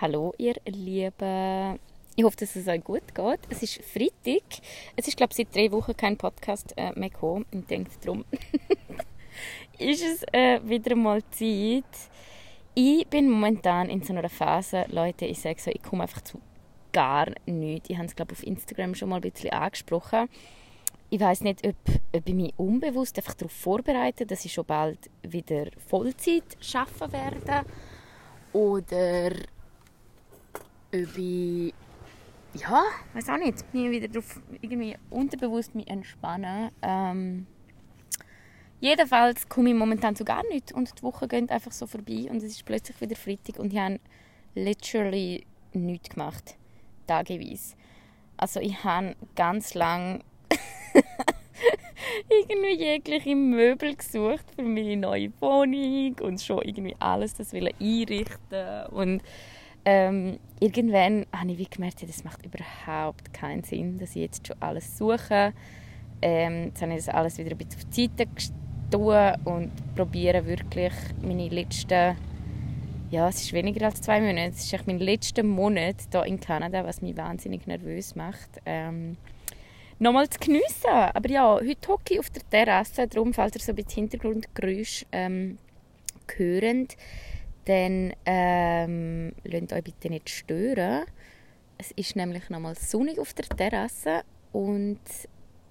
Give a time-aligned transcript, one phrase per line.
[0.00, 1.80] Hallo, ihr Lieben.
[2.14, 3.40] Ich hoffe, dass es euch gut geht.
[3.50, 4.44] Es ist Freitag.
[4.94, 7.46] Es ist, glaube ich, seit drei Wochen kein Podcast äh, mehr gekommen.
[7.50, 8.24] Ich denke, darum
[9.78, 11.82] ist es äh, wieder mal Zeit.
[12.76, 16.40] Ich bin momentan in so einer Phase, Leute, ich sage so, ich komme einfach zu
[16.92, 17.90] gar nichts.
[17.90, 20.28] Ich habe es, glaube ich, auf Instagram schon mal ein bisschen angesprochen.
[21.10, 21.74] Ich weiß nicht, ob,
[22.14, 27.68] ob ich mich unbewusst einfach darauf vorbereite, dass ich schon bald wieder Vollzeit arbeiten werde.
[28.52, 29.32] Oder
[30.90, 31.74] ich,
[32.54, 32.82] ja,
[33.14, 36.70] weiß auch nicht, mich wieder darauf irgendwie unterbewusst mich entspannen.
[36.82, 37.46] Ähm,
[38.80, 42.38] jedenfalls komme ich momentan zu gar nichts und die Woche geht einfach so vorbei und
[42.38, 44.00] es ist plötzlich wieder Freitag und ich habe
[44.54, 46.56] literally nichts gemacht,
[47.06, 47.74] tageweise.
[48.36, 50.22] Also ich habe ganz lang
[52.28, 59.22] irgendwie jegliche Möbel gesucht für meine neue Wohnung und schon irgendwie alles das einrichten und
[59.84, 64.56] ähm, irgendwann habe ich wie gemerkt, das macht überhaupt keinen Sinn, dass ich jetzt schon
[64.60, 65.52] alles suche.
[66.20, 70.44] Ähm, jetzt habe ich das alles wieder ein bisschen auf die Seite getan und probiere
[70.46, 72.16] wirklich meine letzten,
[73.10, 76.84] ja, es ist weniger als zwei Monate, es ist mein letzter Monat hier in Kanada,
[76.84, 78.60] was mich wahnsinnig nervös macht.
[78.66, 79.16] Ähm,
[79.98, 80.88] nochmal zu geniessen.
[80.90, 85.06] Aber ja, heute hocke ich auf der Terrasse, darum, falls ihr so ein bisschen Hintergrundgeräusch
[85.12, 85.58] ähm,
[86.36, 86.96] hört,
[87.68, 91.04] dann ähm, lasst euch bitte nicht stören.
[91.76, 95.00] Es ist nämlich nochmal sonnig auf der Terrasse und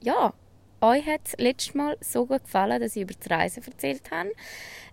[0.01, 0.31] ja,
[0.79, 4.31] euch hat es letztes Mal so gut gefallen, dass ich über das Reisen erzählt habe,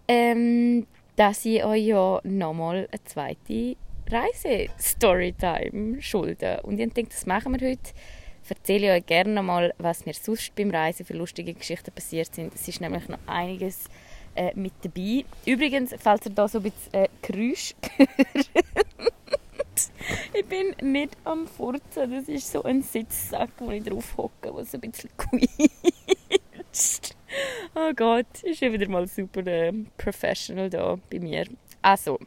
[0.08, 3.76] ähm, dass ich euch ja nochmal eine zweite
[4.10, 6.62] Reise-Storytime schulde.
[6.62, 7.90] Und ich denke, das machen wir heute.
[8.48, 12.54] Erzähle ich euch gerne mal, was mir sonst beim Reisen für lustige Geschichten passiert sind.
[12.54, 13.88] Es ist nämlich noch einiges
[14.34, 15.24] äh, mit dabei.
[15.46, 17.74] Übrigens, falls ihr da so ein bisschen äh, Geräusch
[20.32, 22.10] ich bin nicht am Furzen.
[22.10, 27.16] Das ist so ein Sitzsack, wo ich drauf hocke, der so ein bisschen quietscht.
[27.74, 31.46] Oh Gott, ist ja wieder mal super äh, professional da bei mir.
[31.82, 32.18] Also,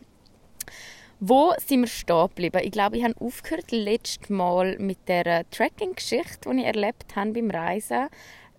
[1.19, 2.62] wo sind wir stehen geblieben?
[2.63, 7.50] Ich glaube, ich habe aufgehört letztes Mal mit der Tracking-Geschichte, die ich erlebt habe beim
[7.50, 8.07] Reisen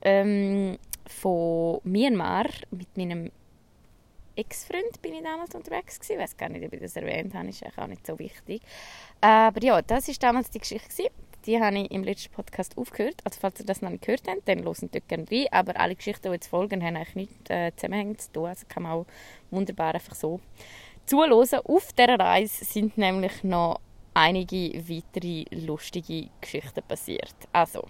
[0.02, 3.30] ähm, von Myanmar mit meinem
[4.38, 6.12] Ex-Freund bin ich damals unterwegs gewesen.
[6.12, 8.62] Ich weiß gar nicht, ob ich das erwähnt habe, ist auch nicht so wichtig.
[9.20, 11.10] Aber ja, das war damals die Geschichte gewesen.
[11.46, 13.16] Die habe ich im letzten Podcast aufgehört.
[13.24, 15.46] Also falls ihr das noch nicht gehört habt, dann hören dort gerne rein.
[15.50, 18.46] Aber alle Geschichten, die jetzt folgen, haben eigentlich nichts äh, zusammenhängend zu tun.
[18.46, 19.06] Also kann man auch
[19.50, 20.40] wunderbar einfach so
[21.06, 21.60] zuhören.
[21.64, 23.80] Auf dieser Reise sind nämlich noch
[24.14, 27.36] einige weitere lustige Geschichten passiert.
[27.52, 27.88] Also,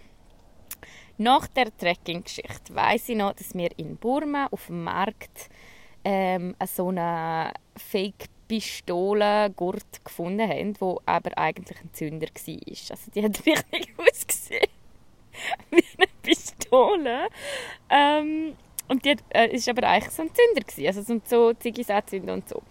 [1.17, 5.49] nach der Trekking-Geschichte weiss ich noch, dass wir in Burma auf dem Markt
[6.11, 12.91] ähm, so eine Fake-Pistolengurt gefunden haben, wo aber eigentlich ein Zünder war.
[12.91, 14.71] Also die hat richtig ausgesehen
[15.71, 17.29] wie eine Pistole.
[17.91, 18.57] Ähm,
[18.89, 22.49] und die hat, äh, aber eigentlich so ein Zünder gewesen, also so, so Ziggy-Zünder und
[22.49, 22.63] so.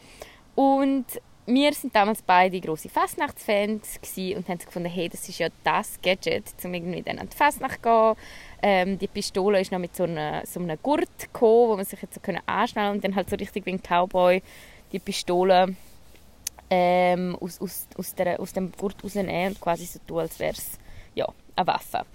[0.56, 1.06] Und
[1.48, 4.00] wir sind damals beide große Fastnachtsfans
[4.36, 7.82] und haben gefunden, hey, das ist ja das Gadget, um irgendwie dann an die Fastnacht
[7.82, 8.16] zu gehen.
[8.62, 12.02] Ähm, die Pistole ist noch mit so einem, so einem Gurt gekommen, wo man sich
[12.02, 14.42] jetzt so können anschnallen und dann halt so richtig wie ein Cowboy
[14.92, 15.74] die Pistole
[16.70, 20.54] ähm, aus, aus, aus, der, aus dem Gurt rausnehmen und quasi so tun, als wäre
[20.54, 20.72] es
[21.16, 22.06] ja, eine Waffe.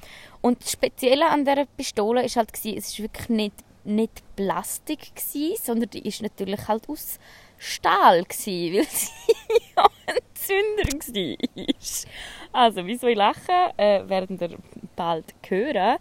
[0.43, 3.55] Und das Spezielle an dieser Pistole ist halt, es ist wirklich nicht,
[3.85, 7.19] nicht Plastik, gewesen, sondern die ist natürlich halt aus
[7.63, 12.63] Stahl, gewesen, weil sie ja ein Zünder war.
[12.65, 14.59] Also, wieso ich lache, äh, werdet ihr
[14.97, 15.99] bald hören.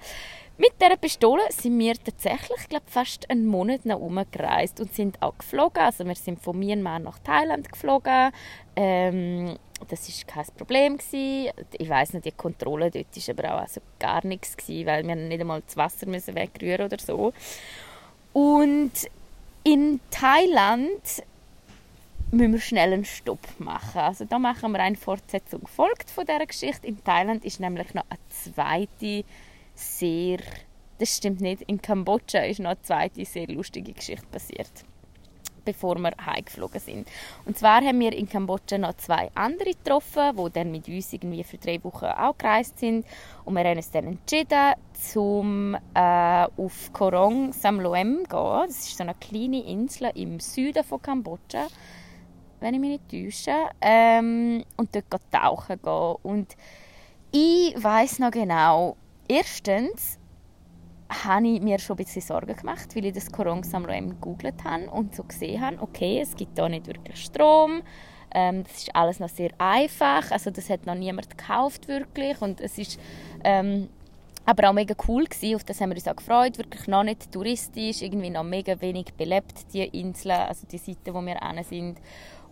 [0.57, 3.99] Mit dieser Pistole sind wir tatsächlich glaub, fast einen Monat nach
[4.31, 5.81] gereist und sind auch geflogen.
[5.81, 8.31] Also wir sind von Myanmar nach Thailand geflogen.
[8.75, 9.57] Ähm,
[9.87, 10.97] das war kein Problem.
[10.97, 11.51] Gewesen.
[11.77, 15.15] Ich weiß nicht, die Kontrolle dort war aber auch also gar nichts, gewesen, weil wir
[15.15, 17.33] nicht einmal das Wasser wegrühren oder so.
[18.33, 18.91] Und
[19.63, 21.23] in Thailand
[22.31, 23.99] müssen wir schnell einen Stopp machen.
[23.99, 26.87] Also da machen wir eine Fortsetzung folgt von dieser Geschichte.
[26.87, 29.25] In Thailand ist nämlich noch eine zweite
[29.75, 30.39] sehr,
[30.97, 34.71] das stimmt nicht, in Kambodscha ist noch eine zweite sehr lustige Geschichte passiert,
[35.65, 37.07] bevor wir heimgeflogen sind.
[37.45, 41.43] Und zwar haben wir in Kambodscha noch zwei andere getroffen, die dann mit uns irgendwie
[41.43, 43.05] für drei Wochen auch gereist sind.
[43.43, 48.67] Und wir haben uns dann entschieden, zum äh, auf Korong Samloem zu gehen.
[48.67, 51.67] Das ist so eine kleine Insel im Süden von Kambodscha
[52.61, 56.15] wenn ich mich nicht täusche, ähm, und dort tauchen gehen.
[56.23, 56.55] Und
[57.31, 58.95] ich weiß noch genau,
[59.27, 60.17] erstens
[61.09, 64.89] habe ich mir schon ein bisschen Sorgen gemacht, weil ich das Korong Samroem gegoogelt habe
[64.89, 67.81] und so gesehen habe, okay, es gibt da nicht wirklich Strom,
[68.33, 72.61] Ähm, das ist alles noch sehr einfach, also das hat noch niemand gekauft wirklich und
[72.61, 72.97] es ist
[73.43, 73.89] ähm,
[74.45, 77.31] aber auch mega cool gewesen, auf das haben wir uns auch gefreut, wirklich noch nicht
[77.31, 81.99] touristisch, irgendwie noch mega wenig belebt, die Inseln, also die Seite, wo wir an sind.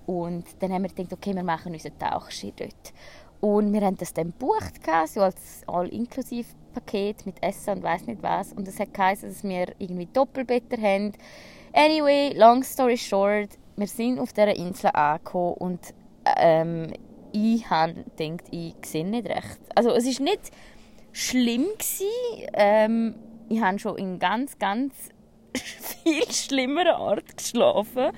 [0.09, 2.93] Und dann haben wir gedacht, okay, wir machen unseren Tauchski dort.
[3.41, 8.51] Und wir haben das dann gebucht, so als All-Inklusiv-Paket mit Essen und weiß nicht was.
[8.53, 11.13] Und das hat geheißen, dass wir irgendwie Doppelbetter haben.
[11.73, 15.79] Anyway, long story short, wir sind auf dieser Insel angekommen und
[16.37, 16.91] ähm,
[17.31, 19.59] ich habe gedacht, ich sehe nicht recht.
[19.75, 20.49] Also es ist nicht
[21.11, 21.67] schlimm
[22.53, 23.13] Ähm,
[23.47, 24.95] ich habe schon in ganz, ganz
[25.53, 28.09] viel schlimmeren Ort geschlafen.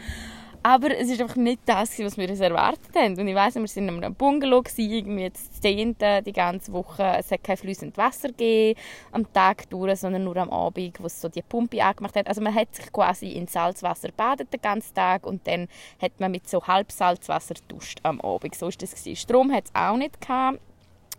[0.63, 3.19] Aber es ist einfach nicht das, was wir uns erwartet haben.
[3.19, 7.15] Und ich weiss, wir waren in einem Bungalow, irgendwie jetzt Zehnte die ganze Woche.
[7.17, 8.79] Es hat kein fließendes Wasser gegeben
[9.11, 12.27] am Tag durch, sondern nur am Abend, wo es so die Pumpe angemacht hat.
[12.27, 15.67] Also man hat sich quasi in Salzwasser badet den ganzen Tag und dann
[15.99, 18.53] hat man mit so Halbsalzwasser duscht am Abend.
[18.53, 19.19] So war das.
[19.19, 20.59] Strom hat es auch nicht gehabt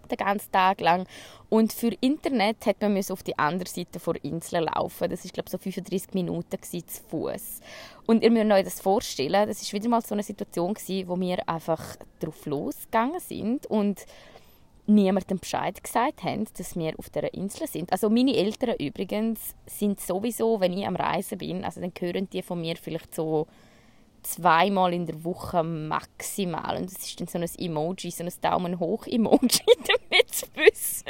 [0.09, 1.07] den ganzen Tag lang.
[1.49, 5.11] Und für Internet hat man auf die andere Seite der Insel laufen.
[5.11, 7.61] Das ist glaube so 35 Minuten zu Fuß.
[8.07, 9.49] Und ihr müsst euch das vorstellen.
[9.49, 14.07] Das ist wieder mal so eine Situation gewesen, wo wir einfach drauf losgegangen sind und
[14.87, 17.93] niemandem Bescheid gesagt haben, dass wir auf der Insel sind.
[17.93, 22.43] Also meine Eltern übrigens sind sowieso, wenn ich am Reisen bin, also dann hören die
[22.43, 23.47] von mir vielleicht so
[24.23, 26.77] zweimal in der Woche maximal.
[26.77, 31.05] Und das ist dann so ein Emoji, so ein Daumen hoch Emoji, damit sie wissen,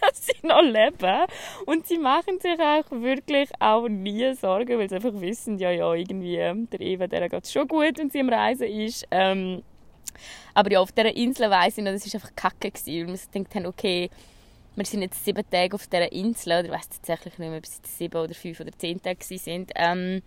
[0.00, 1.26] dass sie noch leben.
[1.66, 5.92] Und sie machen sich auch wirklich auch nie Sorgen, weil sie einfach wissen, ja, ja,
[5.94, 9.06] irgendwie, der Eva, der geht schon gut, wenn sie am Reisen ist.
[9.10, 9.62] Ähm,
[10.54, 12.70] aber ja, auf dieser Insel weiss ich noch, das war einfach kacke.
[12.70, 14.10] Gewesen, weil wir gedacht haben, okay,
[14.74, 17.64] wir sind jetzt sieben Tage auf dieser Insel, oder ich weiß tatsächlich nicht mehr, ob
[17.64, 19.72] es sieben oder fünf oder zehn Tage sind.
[19.74, 20.22] Ähm,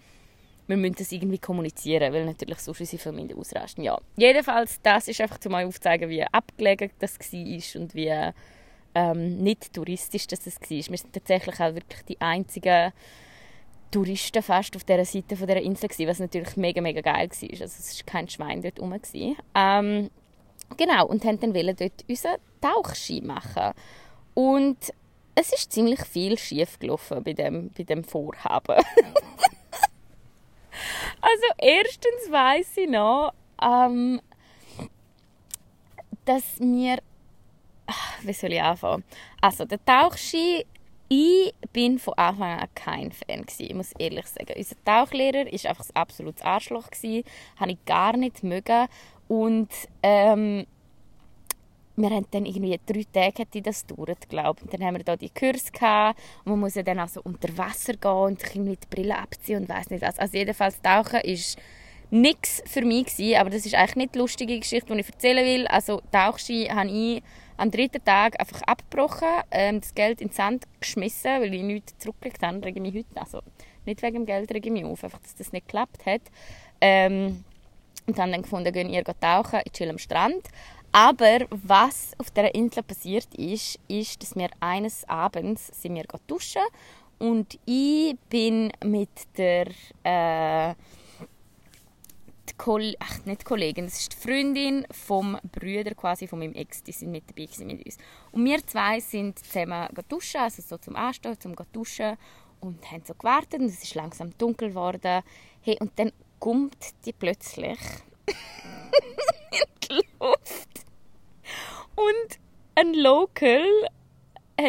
[0.68, 3.84] wir müssen das irgendwie kommunizieren, weil natürlich sonst unsere Familie ausrasten.
[3.84, 8.32] Ja, jedenfalls, das ist einfach, um euch aufzuzeigen, wie abgelegen das war und wie
[8.96, 10.70] ähm, nicht touristisch das war.
[10.70, 12.94] Wir sind tatsächlich auch wirklich die einzigen
[13.92, 17.50] Touristen fast auf dieser Seite von dieser Insel was natürlich mega, mega geil war.
[17.50, 18.96] Also es war kein Schwein dort rum.
[19.54, 20.10] Ähm,
[20.78, 23.74] genau, und haben dann dort unseren Tauchski machen.
[24.34, 24.78] Und
[25.36, 28.82] es ist ziemlich viel schief gelaufen bei dem, bei dem Vorhaben.
[31.22, 34.20] Also erstens weiß ich noch, ähm,
[36.26, 36.98] dass wir,
[38.24, 39.04] wie soll ich anfangen?
[39.40, 40.66] Also der Tauchski,
[41.10, 44.54] ich bin von Anfang an kein Fan gewesen, ich muss ehrlich sagen.
[44.56, 47.24] Unser Tauchlehrer ist einfach ein absolutes Arschloch gewesen,
[47.60, 48.88] habe ich gar nicht mögen
[49.28, 49.70] und
[50.04, 50.66] ähm,
[51.96, 55.16] wir haben dann irgendwie drei Tage hat das gedauert, glaube Und dann haben wir da
[55.16, 58.96] die Kurs und man muss ja dann also unter Wasser gehen und sich irgendwie die
[58.96, 60.18] Brille abziehen und weiß nicht was.
[60.18, 61.58] Also jedenfalls Tauchen ist
[62.10, 65.46] nichts für mich gewesen, aber das ist eigentlich nicht die lustige Geschichte, die ich erzählen
[65.46, 65.68] will.
[65.68, 67.24] Also Tauchski habe ich
[67.58, 71.98] am dritten Tag einfach abgebrochen, ähm, das Geld in den Sand geschmissen, weil ich nichts
[72.00, 73.42] zurückgelegt habe, rege mich heute, also
[73.86, 76.22] nicht wegen dem Geld rege ich mich auf, einfach, dass das nicht geklappt hat.
[76.82, 77.44] Ähm,
[78.08, 80.42] und dann gefunden, gehen ihr tauchen, ich chill am Strand.
[80.92, 86.64] Aber was auf der Insel passiert ist, ist, dass wir eines Abends sind wir duschen
[87.18, 89.68] und ich bin mit der
[90.04, 90.76] äh,
[92.62, 96.92] die ach, nicht Kollegin, das ist die Freundin vom Brüder quasi von meinem Ex, die
[96.92, 97.98] sind mit dabei mit uns.
[98.32, 102.18] Und wir zwei sind zusammen duschen, also so zum Anstehen, zum duschen
[102.60, 105.24] und haben so gewartet und es ist langsam dunkel geworden.
[105.62, 107.80] Hey, und dann kommt die plötzlich
[108.28, 110.61] in die Luft
[111.96, 112.40] und
[112.76, 113.66] ein Local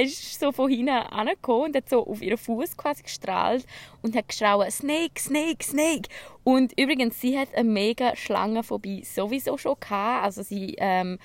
[0.00, 3.66] ist so von hinten angekommen und hat so auf ihren Fuß quasi gestrahlt
[4.00, 6.08] und hat geschrien Snake, Snake, Snake.
[6.44, 10.24] Und übrigens, sie hat eine mega Schlangenphobie sowieso schon gehabt.
[10.24, 11.18] Also sie ähm,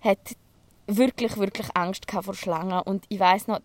[0.00, 0.36] hat
[0.86, 3.60] wirklich, wirklich Angst vor Schlangen und ich weiß noch,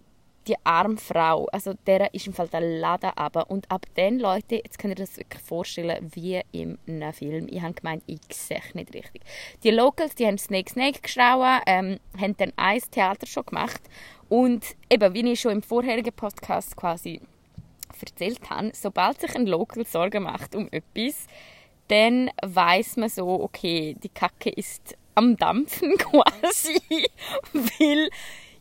[0.47, 4.55] die arme Frau, also der ist im Fall der Laden aber und ab den Leute,
[4.55, 7.47] jetzt könnt ihr das wirklich vorstellen, wie in einem Film.
[7.49, 9.21] Ich habe gemeint, ich sehe nicht richtig.
[9.63, 13.81] Die Locals, die haben Snake Snake geschrauen, ähm, haben dann ein Theater schon gemacht
[14.29, 17.21] und eben, wie ich schon im vorherigen Podcast quasi
[18.01, 21.27] erzählt habe, sobald sich ein Local Sorgen macht um etwas,
[21.87, 26.81] dann weiß man so, okay, die Kacke ist am Dampfen quasi,
[27.53, 28.09] weil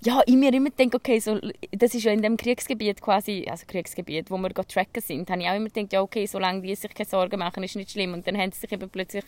[0.02, 1.38] ja, ich mir immer denke, okay, so,
[1.73, 5.49] das ist ja in dem Kriegsgebiet quasi, also Kriegsgebiet, wo wir tracken sind, habe ich
[5.49, 8.14] auch immer gedacht, ja, okay, solange die sich keine Sorgen machen, ist nicht schlimm.
[8.14, 9.25] Und dann haben sie sich eben plötzlich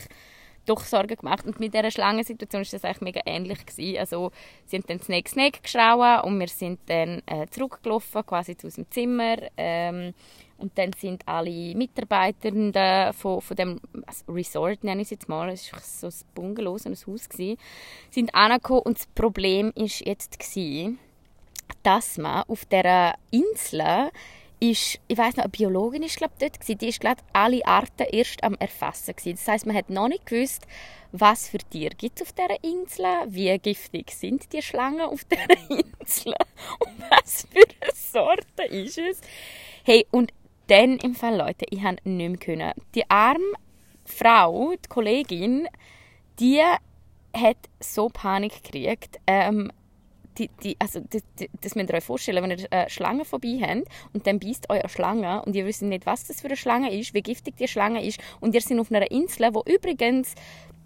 [0.67, 1.45] doch Sorgen gemacht.
[1.45, 3.67] Und mit dieser Schlangensituation war das eigentlich mega ähnlich.
[3.67, 3.99] Gewesen.
[3.99, 4.31] Also,
[4.67, 8.91] sie haben dann Snake Snake geschrauen und wir sind dann äh, zurückgelaufen, quasi zu unserem
[8.91, 9.37] Zimmer.
[9.57, 10.15] Ähm,
[10.63, 15.51] und dann sind alle Mitarbeitenden von, von dem also Resort, nenne ich es jetzt mal,
[15.51, 17.59] es war so ein Bungalow, ein Haus, gewesen,
[18.11, 18.83] sind angekommen.
[18.83, 20.99] Und das Problem war jetzt, gewesen,
[21.83, 24.11] dass man auf dieser Insel
[24.61, 28.07] ist, ich weiß noch, eine Biologin ist glaube dort gewesen, die ist glaube alle Arten
[28.13, 29.37] erst am erfassen gewesen.
[29.37, 30.67] Das heißt, man hat noch nicht gewusst,
[31.11, 35.71] was für Tiere gibt es auf dieser Insel, wie giftig sind die Schlangen auf dieser
[35.71, 36.35] Insel
[36.79, 39.21] und was für eine Sorte ist es.
[39.83, 40.33] Hey, und
[40.73, 42.73] dann im Fall, Leute, ich habe nicht mehr können.
[42.95, 43.45] Die arme
[44.07, 45.69] Frau, die Kollegin,
[46.41, 46.63] die
[47.37, 49.21] hat so Panik gekriegt.
[49.27, 49.71] Ähm,
[50.39, 51.23] die, die, also das,
[51.61, 54.81] das müsst ihr euch vorstellen, wenn ihr eine Schlange vorbei habt und dann beißt euch
[54.81, 57.69] eine Schlange und ihr wisst nicht, was das für eine Schlange ist, wie giftig die
[57.69, 60.35] Schlange ist und ihr seid auf einer Insel, wo übrigens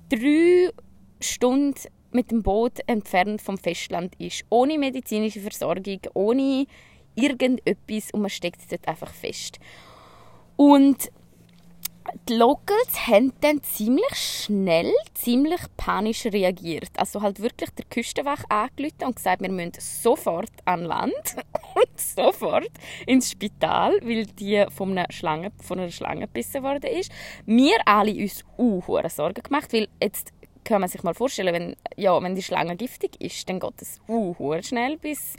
[0.09, 0.73] drei
[1.21, 6.66] Stunden mit dem Boot entfernt vom Festland ist, ohne medizinische Versorgung, ohne
[7.16, 9.58] irgendetwas und man steckt dort einfach fest.
[10.56, 11.11] Und
[12.28, 16.90] die Locals haben dann ziemlich schnell, ziemlich panisch reagiert.
[16.96, 21.37] Also halt wirklich der Küstenwache angerufen und gesagt, wir müssen sofort an Land
[21.75, 22.70] und sofort
[23.06, 27.11] ins Spital, weil die von einer Schlange, von einer Schlange gebissen worden ist.
[27.44, 30.32] Wir alle uns uh, Sorgen gemacht, weil jetzt
[30.64, 34.00] kann man sich mal vorstellen, wenn, ja, wenn die Schlange giftig ist, dann geht es
[34.08, 35.35] uh, schnell bis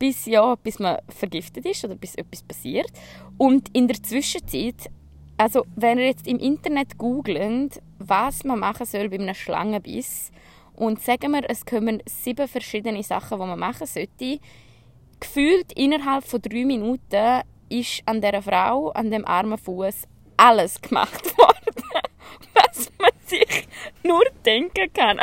[0.00, 2.90] bis, ja, bis man vergiftet ist oder bis etwas passiert.
[3.38, 4.90] Und in der Zwischenzeit,
[5.36, 10.32] also wenn ihr jetzt im Internet googelt, was man machen soll bei einem Schlangenbiss
[10.74, 14.40] und sagen wir, es kommen sieben verschiedene Sachen, die man machen sollte,
[15.20, 21.36] gefühlt innerhalb von drei Minuten ist an der Frau, an dem armen Fuß alles gemacht
[21.38, 21.84] worden,
[22.54, 23.68] was man sich
[24.02, 25.20] nur denken kann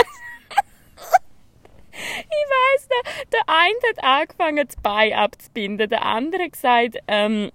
[1.97, 7.51] ich weiß noch, der eine hat angefangen, das Bein abzubinden, der andere hat gesagt, ähm,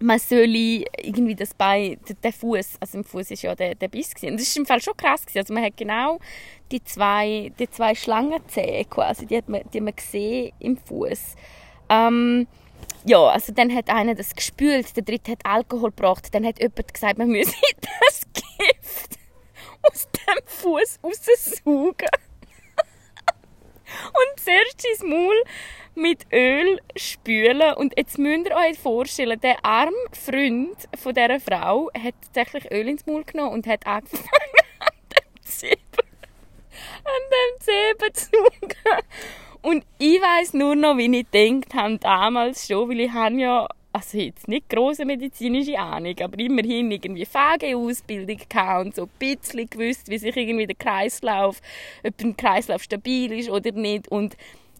[0.00, 4.14] man solle irgendwie das Bein, der Fuß, also im Fuß ist ja der, der Biss
[4.14, 4.36] gewesen.
[4.36, 5.38] Das ist im Fall schon krass gewesen.
[5.38, 6.18] Also man hat genau
[6.70, 11.36] die zwei, die zwei Schlangenzähne quasi, die hat man, die hat man gesehen im Fuß.
[11.88, 12.46] Ähm,
[13.06, 16.92] ja, also dann hat einer das gespült, der dritte hat Alkohol gebracht, dann hat jemand
[16.92, 17.54] gesagt, man müsse
[18.00, 19.18] das Gift
[19.82, 22.08] aus dem Fuß raussaugen
[24.06, 25.36] und zuerst ins Maul
[25.94, 27.74] mit Öl spülen.
[27.74, 32.88] Und jetzt müsst ihr euch vorstellen, der arme Freund von dieser Frau hat tatsächlich Öl
[32.88, 34.28] ins Maul genommen und hat angefangen
[34.80, 35.80] an dem Zeben,
[37.04, 39.04] an dem Zeben zu suchen.
[39.62, 43.66] Und ich weiß nur noch, wie ich gedacht habe damals schon, weil ich habe ja
[43.94, 48.40] also jetzt nicht große medizinische Ahnung, aber immerhin irgendwie FAG-Ausbildung
[48.80, 51.60] und so ein bisschen gewusst, wie sich irgendwie der Kreislauf,
[52.02, 54.08] ob ein Kreislauf stabil ist oder nicht.
[54.08, 54.36] Und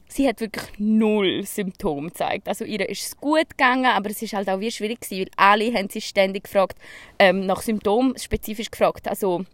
[0.08, 2.48] sie hat wirklich null Symptome gezeigt.
[2.48, 5.30] Also ihr ist es gut gegangen, aber es ist halt auch wie schwierig gewesen, weil
[5.36, 6.76] alle haben sich ständig gefragt,
[7.20, 9.44] ähm, nach Symptomen spezifisch gefragt, also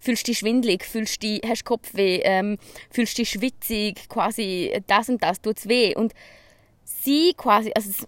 [0.00, 2.58] fühlst du dich schwindelig, fühlst du hast du Kopfweh, ähm,
[2.90, 5.94] fühlst du dich schwitzig, quasi das und das tut weh.
[5.94, 6.12] Und
[6.84, 8.06] sie quasi, also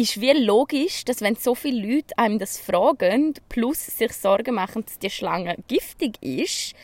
[0.00, 4.84] ist wie logisch, dass wenn so viele Leute einem das fragen, plus sich Sorgen machen,
[4.84, 6.74] dass die Schlange giftig ist,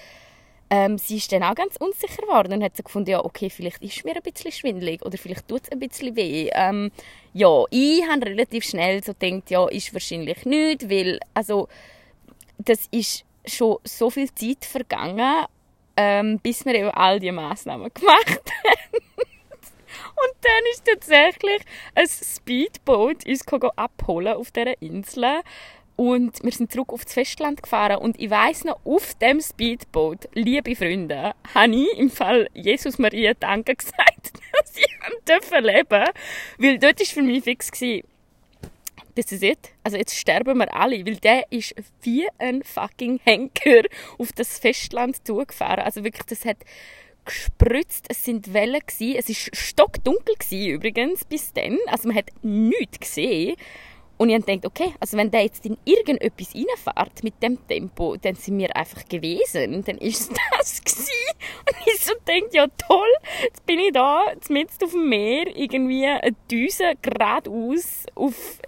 [0.68, 3.82] ähm, sie ist dann auch ganz unsicher geworden und hat so gefunden, ja, okay, vielleicht
[3.82, 6.50] ist mir ein bisschen schwindelig oder vielleicht tut es ein bisschen weh.
[6.52, 6.90] Ähm,
[7.32, 11.68] ja, ich habe relativ schnell so gedacht, ja, ist wahrscheinlich nicht, weil, also,
[12.58, 15.46] das ist schon so viel Zeit vergangen,
[15.96, 19.35] ähm, bis wir eben all diese Massnahmen gemacht haben.
[20.16, 21.62] Und dann ist tatsächlich
[21.94, 23.44] ein Speedboat uns
[23.76, 25.42] abholen auf dieser Insel.
[25.96, 27.96] Und wir sind zurück aufs Festland gefahren.
[27.96, 33.32] Und ich weiß noch, auf dem Speedboat, liebe Freunde, habe ich im Fall Jesus Maria
[33.34, 34.88] Danke gesagt, dass ich
[35.26, 36.04] leben leben
[36.58, 38.06] Weil dort war für mich fix, gewesen,
[39.16, 39.56] das ist es.
[39.82, 43.82] Also jetzt sterben wir alle, weil der ist wie ein fucking Henker
[44.18, 45.80] auf das Festland zugefahren.
[45.84, 46.58] Also wirklich, das hat
[47.26, 49.16] gespritzt, es sind Wellen gewesen.
[49.18, 53.56] es ist stockdunkel gewesen, übrigens bis dann, also man hat nichts gesehen
[54.18, 58.34] und ich gedacht, okay, also wenn der jetzt in irgendetwas reinfährt mit dem Tempo, dann
[58.34, 59.84] sind wir einfach gewesen.
[59.84, 60.28] Dann ist es
[60.58, 61.10] das gewesen.
[61.68, 66.06] Und ich so denke, ja toll, jetzt bin ich da, mitten auf dem Meer, irgendwie
[66.06, 68.58] eine Düse geradeaus auf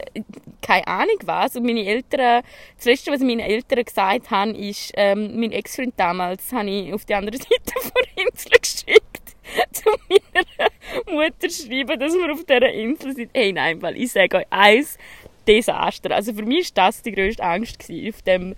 [0.68, 1.56] keine Ahnung was.
[1.56, 2.42] Und meine Eltern,
[2.76, 7.06] das Letzte, was meine Eltern gesagt haben, ist, ähm, mein Ex-Freund damals habe ich auf
[7.06, 9.36] die andere Seite von der Insel geschickt
[9.72, 13.30] zu meiner Mutter schreiben, dass wir auf dieser Insel sind.
[13.32, 14.98] Hey, nein, weil ich sage euch eins,
[15.46, 16.14] Desaster.
[16.14, 18.54] Also für mich war das die grösste Angst auf dem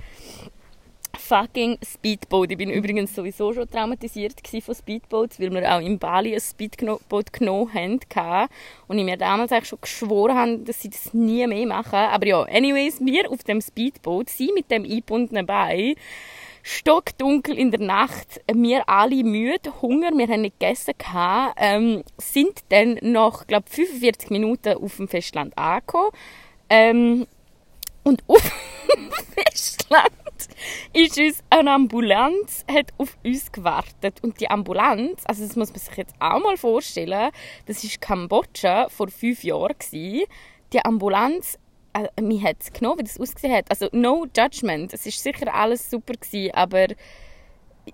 [1.19, 2.51] fucking Speedboat.
[2.53, 7.33] Ich bin übrigens sowieso schon traumatisiert von Speedboats, weil wir auch in Bali ein Speedboat
[7.33, 8.49] genommen haben
[8.89, 11.99] und ich mir damals eigentlich schon geschworen habe, dass sie das nie mehr machen.
[11.99, 15.95] Aber ja, anyways, wir auf dem Speedboat, sie mit dem eingebundenen Bein,
[16.63, 20.95] stockdunkel in der Nacht, wir alle müde, Hunger, wir haben nicht gegessen,
[21.57, 26.11] ähm, sind dann nach, glaube 45 Minuten auf dem Festland angekommen.
[26.69, 27.27] Ähm,
[28.03, 28.43] und auf
[28.95, 30.11] dem Festland
[30.93, 34.23] ist uns eine Ambulanz hat auf uns gewartet.
[34.23, 37.31] Und die Ambulanz, also das muss man sich jetzt auch mal vorstellen,
[37.67, 39.75] das war Kambodscha vor fünf Jahren.
[39.79, 40.27] Gewesen.
[40.73, 41.59] Die Ambulanz,
[41.93, 43.71] äh, mir hat es genommen, wie das ausgesehen hat.
[43.71, 46.89] Also no judgment, es war sicher alles super, gewesen, aber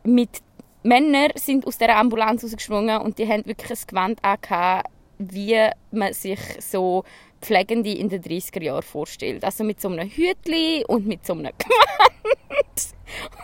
[0.05, 0.43] mit
[0.83, 6.13] Männer sind aus der Ambulanz rausgesprungen und die haben wirklich ein Gewand angehabt, wie man
[6.13, 7.05] sich so
[7.47, 9.45] Pflegende in den 30er Jahren vorstellt.
[9.45, 12.95] Also mit so einem Hütli und mit so einem Gewand.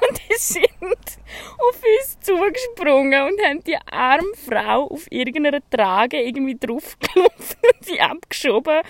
[0.00, 1.18] Und die sind
[1.58, 8.00] auf uns zugesprungen und haben die arme Frau auf irgendeiner Trage irgendwie draufgelaufen und sie
[8.00, 8.80] abgeschoben.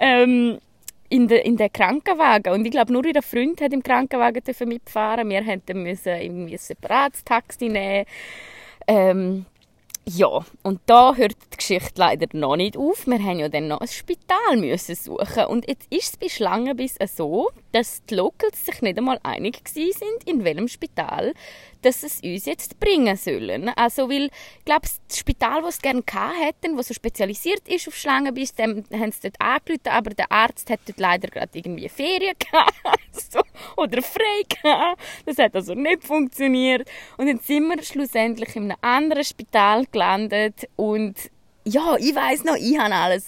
[0.00, 0.58] Ähm,
[1.08, 2.52] in den, in den Krankenwagen.
[2.52, 5.42] Und ich glaube, nur ihr Freund hat im Krankenwagen mitfahren Wir
[5.74, 8.06] mussten irgendwie ein separates Taxi nehmen.
[8.86, 9.44] Ähm,
[10.08, 13.06] ja, und da hört die Geschichte leider noch nicht auf.
[13.06, 16.96] Wir haben ja dann noch ein Spital müssen suchen und jetzt ist es bei Schlangenbiss
[17.14, 21.34] so, dass die Locals sich nicht einmal einig sind, in welchem Spital
[21.82, 23.68] dass es uns jetzt bringen sollen.
[23.70, 26.02] Also, weil, ich glaube, das Spital, das sie gerne
[26.40, 30.70] hätten, das so spezialisiert ist auf Schlangenbiss, dem haben sie dort angerufen, aber der Arzt
[30.70, 32.74] hat dort leider gerade irgendwie Ferien gehabt,
[33.12, 33.40] so,
[33.76, 35.00] oder frei gehabt.
[35.26, 36.88] Das hat also nicht funktioniert.
[37.16, 41.16] Und dann sind wir schlussendlich in einem anderen Spital gelandet und
[41.64, 43.26] ja, ich weiß noch, ich habe alles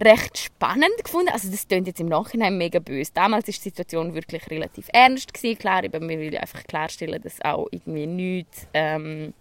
[0.00, 1.30] recht spannend gefunden.
[1.32, 3.12] Also das klingt jetzt im Nachhinein mega böse.
[3.14, 5.58] Damals war die Situation wirklich relativ ernst gewesen.
[5.58, 9.34] Klar, eben, wir will einfach klarstellen, dass auch irgendwie nichts, ähm,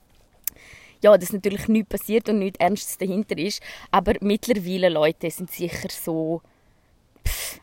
[1.02, 3.62] ja, dass natürlich nichts passiert und nichts Ernstes dahinter ist.
[3.92, 6.42] Aber mittlerweile, Leute, sind sicher so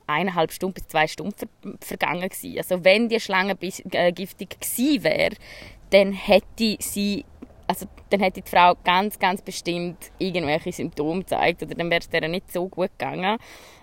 [0.06, 1.48] eineinhalb Stunden bis zwei Stunden ver
[1.80, 2.58] vergangen gewesen.
[2.58, 5.36] Also wenn die Schlange äh, giftig gewesen wäre,
[5.90, 7.24] dann hätte sie
[7.66, 12.08] also dann hätte die Frau ganz, ganz bestimmt irgendwelche Symptome gezeigt oder dann wäre es
[12.12, 13.38] ihr nicht so gut gegangen.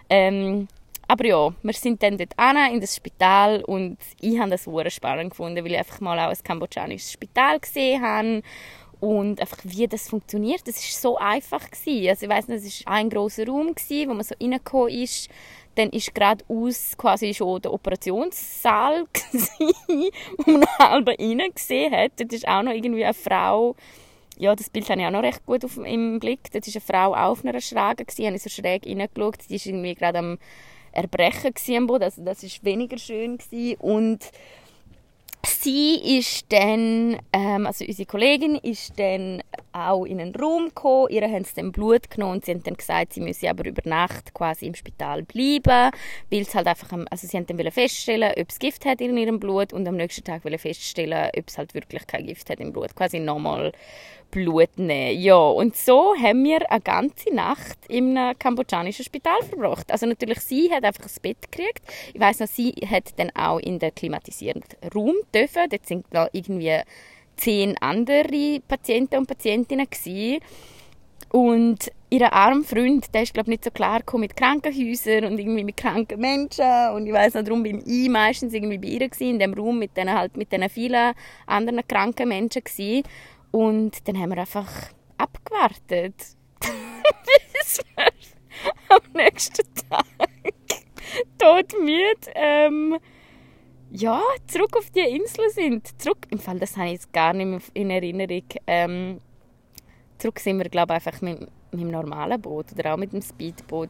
[0.10, 0.68] Ähm,
[1.08, 2.34] aber ja, wir sind dann dort
[2.72, 6.30] in das Spital und ich habe das sehr spannend gefunden, weil ich einfach mal auch
[6.30, 8.42] ein kambodschanisches Spital gesehen habe
[9.00, 10.62] und einfach wie das funktioniert.
[10.66, 12.08] Das ist so einfach gewesen.
[12.08, 15.30] Also ich weiß nicht, es war ein großer Raum gewesen, wo man so reingekommen ist
[15.76, 19.06] dann ist gerade aus quasi schon der Operationssaal
[20.46, 22.12] wo man halb rein gesehen hat.
[22.18, 23.76] Dort ist auch noch irgendwie eine Frau,
[24.38, 26.52] ja, das Bild habe ich auch noch recht gut auf, im Blick.
[26.52, 29.50] Dort ist eine Frau auf einer Schräge gewesen, habe ich so schräg reingeschaut.
[29.50, 30.38] Die ist irgendwie gerade am
[30.92, 33.78] Erbrechen am Boden, also das ist weniger schön gewesen.
[33.80, 34.32] und
[35.46, 39.42] sie ist dann, ähm, also unsere Kollegin ist dann
[39.74, 42.76] auch in einen Raum gekommen, ihr haben sie dann Blut genommen und sie haben dann
[42.76, 45.92] gesagt, sie müsse aber über Nacht quasi im Spital bleiben,
[46.30, 49.40] weil es halt einfach, also sie haben dann feststellen, ob es Gift hat in ihrem
[49.40, 52.96] Blut und am nächsten Tag feststellen, ob es halt wirklich kein Gift hat im Blut,
[52.96, 53.74] quasi nochmal
[54.34, 55.22] Blut nehmen.
[55.22, 59.92] Ja, und so haben wir eine ganze Nacht einem kambodschanischen Spital verbracht.
[59.92, 61.84] Also natürlich, sie hat einfach ein Bett gekriegt.
[62.14, 65.70] Ich weiß noch, sie hat dann auch in den klimatisierenden Raum dürfen.
[65.70, 66.80] Dort sind noch irgendwie
[67.38, 70.40] zehn andere Patienten und Patientinnen gewesen.
[71.30, 75.78] Und ihr armer Freund, der ist glaube nicht so klar mit Krankenhäusern und irgendwie mit
[75.78, 79.40] kranken Menschen und ich weiß noch, darum bin ich meistens irgendwie bei ihr gewesen, in
[79.40, 80.32] dem Raum mit diesen halt
[80.72, 81.14] vielen
[81.48, 83.04] anderen kranken Menschen gewesen.
[83.54, 84.68] Und dann haben wir einfach
[85.16, 86.16] abgewartet.
[87.54, 88.08] Bis wir
[88.90, 90.06] am nächsten Tag
[91.38, 92.98] todmüde ähm,
[93.92, 96.02] ja, zurück auf die Insel sind.
[96.02, 98.46] Zurück, im Fall, das habe ich jetzt gar nicht mehr in Erinnerung.
[98.66, 99.22] Ähm,
[100.18, 103.22] zurück sind wir, glaube ich, einfach mit, mit dem normalen Boot oder auch mit dem
[103.22, 103.90] Speedboot.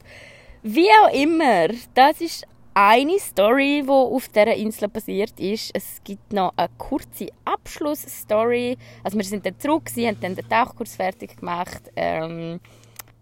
[0.61, 5.71] Wie auch immer, das ist eine Story, die auf dieser Insel passiert ist.
[5.73, 8.77] Es gibt noch eine kurze Abschlussstory.
[9.03, 11.91] Also wir sind dann zurück, sie haben dann den Tauchkurs fertig gemacht.
[11.95, 12.59] Ähm,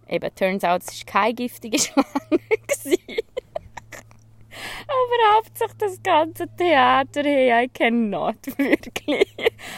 [0.08, 2.40] eben, turns out, es war keine giftige Schlange.
[4.88, 9.28] Aber hauptsächlich das ganze Theater, hey, I cannot, wirklich.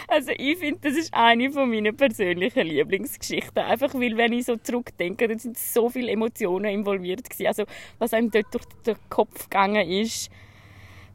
[0.07, 3.63] Also ich finde, das ist eine von meinen persönlichen Lieblingsgeschichten.
[3.63, 7.47] Einfach weil, wenn ich so zurückdenke, da sind so viele Emotionen involviert gewesen.
[7.47, 7.63] Also
[7.99, 10.29] was einem dort durch den Kopf gegangen ist,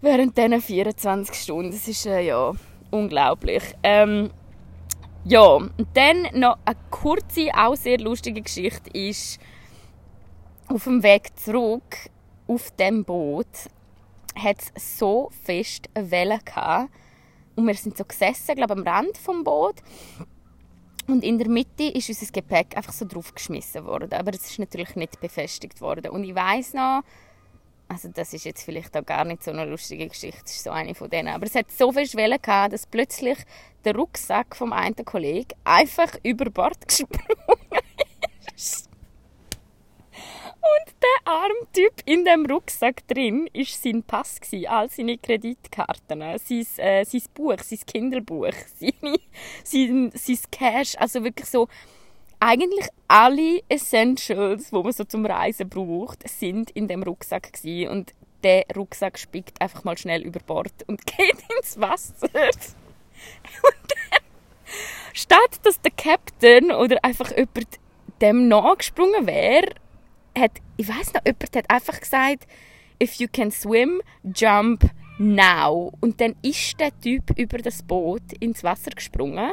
[0.01, 2.53] während diesen 24 Stunden, das ist äh, ja
[2.91, 3.63] unglaublich.
[3.83, 4.31] Ähm,
[5.25, 9.39] ja, und dann noch eine kurze, auch sehr lustige Geschichte ist,
[10.69, 12.11] auf dem Weg zurück
[12.49, 13.47] auf dem Boot
[14.35, 16.91] hat es so fest Wellen gehabt,
[17.59, 19.83] und wir sind so gesessen, glaube am Rand vom Boot.
[21.09, 24.13] Und in der Mitte ist unser Gepäck einfach so draufgeschmissen worden.
[24.13, 26.13] Aber es ist natürlich nicht befestigt worden.
[26.13, 27.03] Und ich weiß noch,
[27.89, 30.71] also das ist jetzt vielleicht auch gar nicht so eine lustige Geschichte, das ist so
[30.71, 31.35] eine von denen.
[31.35, 33.39] Aber es hat so viele Schwellen dass plötzlich
[33.85, 37.49] der Rucksack vom einen Kollegen einfach über Bord gesprungen
[38.55, 38.88] ist.
[40.61, 46.67] Und der arme Typ in dem Rucksack drin war sein Pass, all seine Kreditkarten, sein,
[46.77, 49.17] äh, sein Buch, sein Kinderbuch, seine,
[49.65, 51.69] sein, sein Cash, also wirklich so
[52.41, 57.91] eigentlich alle Essentials, die man so zum Reisen braucht, sind in dem Rucksack gewesen.
[57.91, 62.29] und der Rucksack spickt einfach mal schnell über Bord und geht ins Wasser.
[63.63, 64.21] Und dann,
[65.13, 67.81] statt dass der Captain oder einfach jemand
[68.21, 69.75] dem nachgesprungen wäre,
[70.39, 72.47] hat, ich weiß noch, jemand hat einfach gesagt,
[73.03, 74.01] if you can swim,
[74.35, 75.93] jump now.
[76.01, 79.53] Und dann ist der Typ über das Boot ins Wasser gesprungen.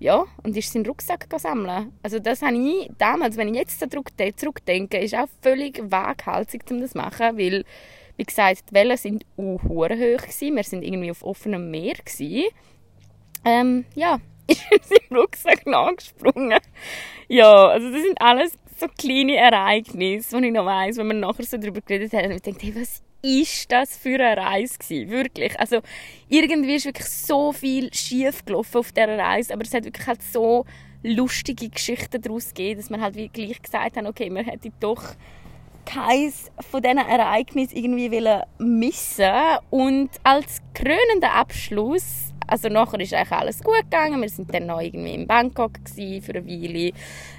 [0.00, 1.92] Ja, und ist seinen Rucksack sammeln.
[2.02, 6.90] Also das habe ich damals, wenn ich jetzt zurückdenke, ist auch völlig waghalsig, um das
[6.90, 7.64] zu machen, weil,
[8.16, 10.56] wie gesagt, die Wellen sind uh, hoch gewesen.
[10.56, 12.50] Wir sind irgendwie auf offenem Meer gewesen.
[13.44, 16.60] Ähm, ja, ist in seinem Rucksack nachgesprungen.
[17.28, 21.44] Ja, also das sind alles so kleine Ereignisse, die ich noch weiss, wenn man nachher
[21.44, 25.10] so darüber geredet hat, und ich dachte, hey, was ist das für eine Reise gewesen?
[25.10, 25.58] Wirklich.
[25.58, 25.80] Also,
[26.28, 30.22] irgendwie ist wirklich so viel schief gelaufen auf dieser Reise, aber es hat wirklich halt
[30.22, 30.64] so
[31.02, 35.02] lustige Geschichten daraus gegeben, dass man halt wirklich gesagt hat, okay, man hätte doch
[35.84, 38.08] keins von diesen Ereignissen irgendwie
[38.58, 39.32] missen
[39.70, 44.20] und als krönender Abschluss also nachher ist eigentlich alles gut gegangen.
[44.20, 46.92] Wir sind dann noch irgendwie in Bangkok für eine Weile,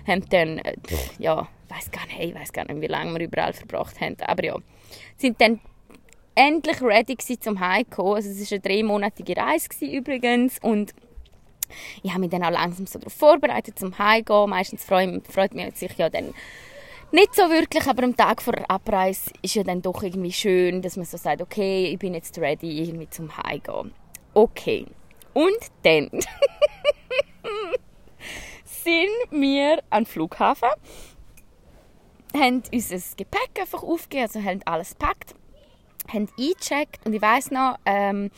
[0.08, 0.76] haben dann, äh,
[1.20, 4.44] ja, weiß gar nicht, ich weiß gar nicht, wie lange wir überall verbracht haben, aber
[4.44, 4.56] ja,
[5.18, 5.60] sind dann
[6.36, 8.16] endlich ready zum Heimkommen.
[8.16, 10.94] Also es war eine dreimonatige Reise übrigens und
[12.04, 14.50] ich habe mich dann auch langsam so darauf vorbereitet zum Heimgehen.
[14.50, 16.34] Meistens freut, freut mich sich ja dann
[17.12, 20.82] nicht so wirklich, aber am Tag vor der Abreise ist ja dann doch irgendwie schön,
[20.82, 23.94] dass man so sagt, okay, ich bin jetzt ready irgendwie zum Heimgehen.
[24.36, 24.86] Okay.
[25.34, 26.10] Und dann
[28.66, 30.70] sind wir am Flughafen,
[32.34, 35.36] haben unser Gepäck einfach aufgegeben, also haben alles gepackt,
[36.12, 38.30] haben eingecheckt und ich weiss noch, ähm,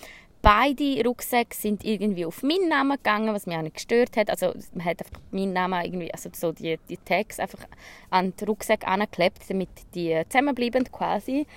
[0.43, 4.29] beide Rucksäcke sind irgendwie auf meinen Namen gegangen, was mich auch nicht gestört hat.
[4.29, 7.65] Also man hat einfach meinen Namen irgendwie, also so die, die Tags einfach
[8.11, 11.47] an den Rucksack angeklebt, damit die zusammenbleiben quasi.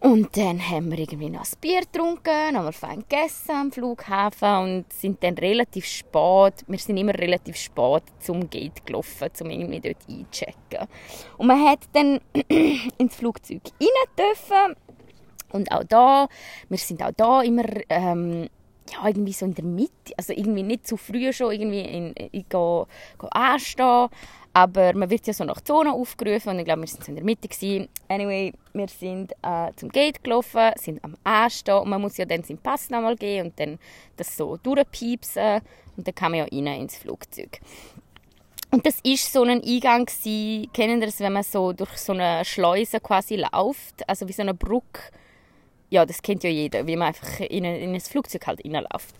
[0.00, 4.56] Und dann haben wir irgendwie noch ein Bier getrunken, haben wir fein gegessen am Flughafen
[4.58, 9.80] und sind dann relativ spät, wir sind immer relativ spät zum Gate gelaufen, um irgendwie
[9.80, 10.86] dort einzuchecken.
[11.36, 12.20] Und man hat dann
[12.98, 14.76] ins Flugzeug rein dürfen
[15.50, 16.28] und auch da,
[16.68, 18.48] wir sind auch da immer ähm,
[18.92, 22.30] ja, irgendwie so in der Mitte, also irgendwie nicht zu früh schon irgendwie in, in,
[22.30, 24.08] in, in anstehen,
[24.58, 27.24] aber man wird ja so nach Zone aufgerufen und ich glaube, wir so in der
[27.24, 27.46] Mitte.
[27.46, 27.88] Gewesen.
[28.08, 32.42] Anyway, wir sind äh, zum Gate gelaufen, sind am Anstehen und man muss ja dann
[32.42, 33.78] seinen Pass nochmal geben und dann
[34.16, 35.60] das so durchpiepsen
[35.96, 37.60] und dann kann man ja rein ins Flugzeug.
[38.72, 42.44] Und das ist so ein Eingang gewesen, kennen das, wenn man so durch so eine
[42.44, 45.02] Schleuse quasi läuft, also wie so eine Brücke.
[45.88, 49.14] Ja, das kennt ja jeder, wie man einfach in ein, in ein Flugzeug halt reinläuft.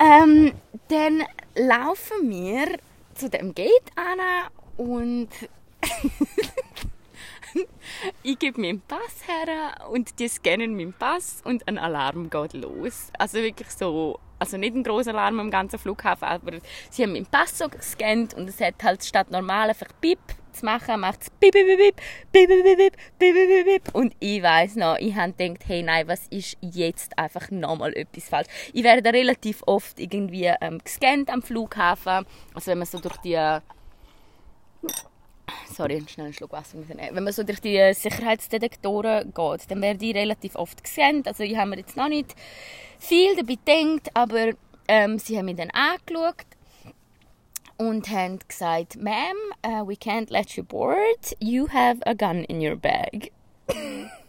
[0.00, 0.52] Ähm,
[0.88, 1.22] dann
[1.54, 2.78] laufen wir
[3.16, 4.20] zu dem Gate an
[4.76, 5.28] und
[8.22, 13.10] ich gebe meinen Pass her und die scannen meinen Pass und ein Alarm geht los.
[13.18, 16.58] Also wirklich so, also nicht ein großer Alarm am ganzen Flughafen, aber
[16.90, 20.18] sie haben meinen Pass so gescannt und es hat halt statt normal einfach Bip
[20.56, 21.96] zu machen, macht es bip, bip, bip,
[22.32, 26.08] bip, bip, bip, bip, bip, bip, Und ich weiß noch, ich habe gedacht, hey, nein,
[26.08, 28.48] was ist jetzt einfach nochmal etwas falsch?
[28.72, 32.26] Ich werde relativ oft irgendwie ähm, gescannt am Flughafen.
[32.54, 33.38] Also wenn man so durch die...
[35.72, 40.04] Sorry, schnell einen Schluck Wasser müssen Wenn man so durch die Sicherheitsdetektoren geht, dann werde
[40.04, 41.28] ich relativ oft gescannt.
[41.28, 42.34] Also ich habe mir jetzt noch nicht
[42.98, 44.52] viel dabei gedacht, aber
[44.88, 46.55] ähm, sie haben mich dann angeschaut
[47.78, 51.34] und haben gesagt, Ma'am, uh, we can't let you board.
[51.40, 53.30] You have a gun in your bag.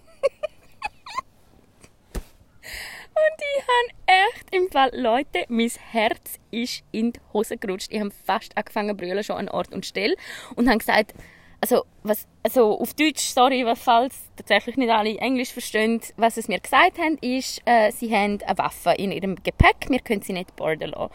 [3.17, 7.91] Und ich habe echt im Fall, Leute, mein Herz ist in die Hose gerutscht.
[7.91, 10.15] Ich habe fast angefangen zu brüllen, schon an Ort und Stelle.
[10.55, 11.15] Und habe gesagt,
[11.59, 16.59] also, was, also auf Deutsch, sorry, falls tatsächlich nicht alle Englisch verstehen, was sie mir
[16.59, 20.55] gesagt haben, ist, äh, sie haben eine Waffe in ihrem Gepäck, wir können sie nicht
[20.55, 21.11] boarden lassen.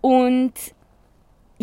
[0.00, 0.52] Und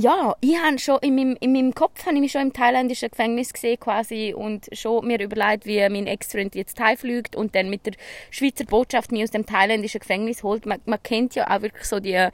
[0.02, 3.10] ja, ich habe schon in meinem, in meinem Kopf habe ich mich schon im thailändischen
[3.10, 7.86] Gefängnis gesehen quasi und schon mir überlegt, wie mein Ex-Freund jetzt heimfliegt und dann mit
[7.86, 7.94] der
[8.32, 10.66] Schweizer Botschaft mich aus dem thailändischen Gefängnis holt.
[10.66, 12.30] Man, man kennt ja auch wirklich so die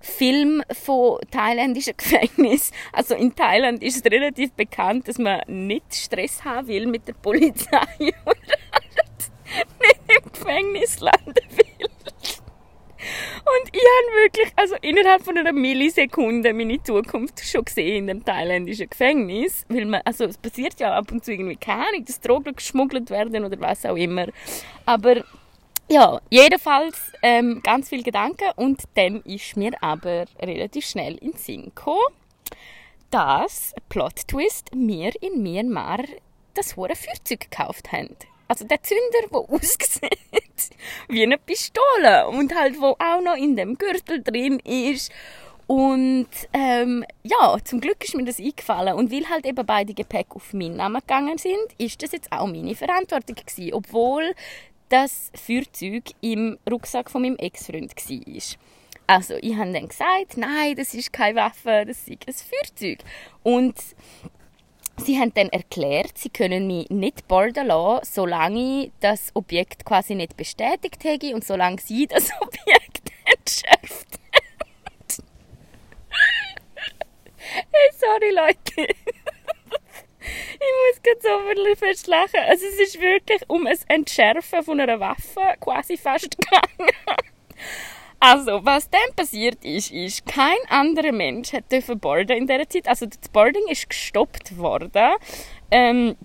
[0.00, 2.72] Film von thailändischen Gefängnis.
[2.92, 7.14] Also in Thailand ist es relativ bekannt, dass man nicht Stress haben will mit der
[7.14, 8.36] Polizei oder
[9.80, 11.65] nicht im Gefängnis landen will.
[13.46, 18.24] Und ich habe wirklich, also innerhalb von einer Millisekunde meine Zukunft schon gesehen in dem
[18.24, 19.64] thailändischen Gefängnis.
[19.68, 23.08] Weil man, also es passiert ja ab und zu irgendwie keine Ahnung, dass Drogen geschmuggelt
[23.10, 24.26] werden oder was auch immer.
[24.84, 25.22] Aber
[25.88, 31.66] ja, jedenfalls ähm, ganz viel Gedanken und dann ist mir aber relativ schnell in Sinn
[31.66, 32.00] gekommen,
[33.12, 36.02] dass Plot Twist mir in Myanmar
[36.54, 38.16] das hohe Feuerzeug gekauft haben.
[38.48, 40.70] Also der Zünder, der aussieht
[41.08, 45.12] wie eine Pistole und halt wo auch noch in dem Gürtel drin ist.
[45.66, 48.94] Und ähm, ja, zum Glück ist mir das eingefallen.
[48.94, 52.46] Und weil halt eben beide Gepäck auf meinen Namen gegangen sind, ist das jetzt auch
[52.46, 53.74] meine Verantwortung gewesen.
[53.74, 54.32] Obwohl
[54.88, 58.42] das Feuerzeug im Rucksack von meinem Ex-Freund war.
[59.08, 62.98] Also, ich habe dann gesagt, nein, das ist keine Waffe, das ist ein Feuerzeug.
[63.42, 63.74] Und
[64.98, 70.36] Sie haben dann erklärt, sie können mich nicht boarden lassen, solange das Objekt quasi nicht
[70.36, 75.24] bestätigt hätte und solange sie das Objekt entschärft haben.
[77.38, 78.94] hey, sorry Leute.
[80.20, 82.40] ich muss gerade so wirklich fest lachen.
[82.48, 86.90] Also es ist wirklich um ein Entschärfen von einer Waffe quasi fast gegangen.
[88.18, 91.64] Also, was dann passiert ist, ist, kein anderer Mensch hat
[92.00, 92.88] boarden in dieser Zeit.
[92.88, 95.14] Also, das Boarding ist gestoppt worden.
[95.70, 96.16] Ähm,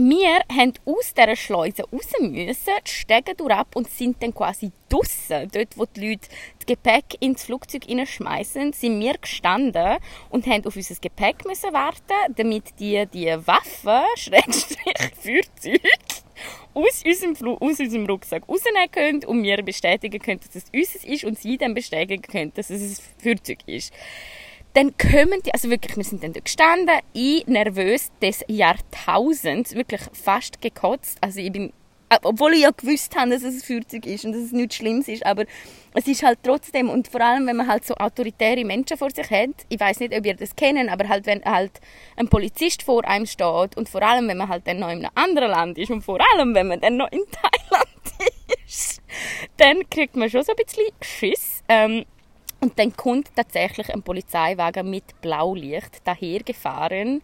[0.00, 5.48] wir haben aus dieser Schleuse raus müssen, die Stege ab und sind dann quasi draussen,
[5.52, 9.96] dort wo die Leute das Gepäck ins Flugzeug schmeißen, sind wir gestanden
[10.30, 15.82] und haben auf unser Gepäck müssen warten, damit die die Waffen, Schrägstrich Feuerzeug,
[16.74, 21.24] aus unserem, aus unserem Rucksack rausnehmen können und wir bestätigen können, dass es unseres ist
[21.24, 23.92] und sie dann bestätigen können, dass es ein Feuerzeug ist.
[24.74, 30.02] Dann kommen die, also wirklich, wir sind dann dort gestanden, ich nervös des Jahrtausends, wirklich
[30.12, 31.72] fast gekotzt, also ich bin
[32.22, 35.08] obwohl ich ja gewusst habe, dass es ein Feuerzeug ist und dass es nichts Schlimmes
[35.08, 35.44] ist, aber
[35.94, 39.30] es ist halt trotzdem, und vor allem, wenn man halt so autoritäre Menschen vor sich
[39.30, 41.72] hat, ich weiß nicht, ob ihr das kennen, aber halt, wenn halt
[42.16, 45.10] ein Polizist vor einem steht und vor allem, wenn man halt dann noch in einem
[45.14, 48.32] anderen Land ist und vor allem, wenn man dann noch in Thailand
[48.66, 49.02] ist,
[49.56, 51.62] dann kriegt man schon so ein bisschen Schiss.
[51.68, 52.04] Ähm,
[52.60, 57.22] und dann kommt tatsächlich ein Polizeiwagen mit Blaulicht dahergefahren